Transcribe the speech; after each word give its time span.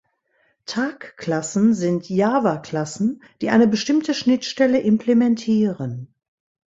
Tag-Klassen 0.65 1.75
sind 1.75 2.09
Java-Klassen, 2.09 3.21
die 3.39 3.51
eine 3.51 3.67
bestimmte 3.67 4.15
Schnittstelle 4.15 4.79
implementieren. 4.79 6.15